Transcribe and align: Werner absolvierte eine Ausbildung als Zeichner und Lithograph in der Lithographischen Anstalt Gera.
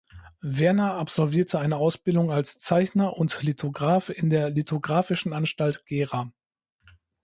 Werner 0.41 0.95
absolvierte 0.95 1.59
eine 1.59 1.75
Ausbildung 1.75 2.31
als 2.31 2.57
Zeichner 2.57 3.17
und 3.17 3.39
Lithograph 3.43 4.09
in 4.09 4.31
der 4.31 4.49
Lithographischen 4.49 5.31
Anstalt 5.31 5.85
Gera. 5.85 6.33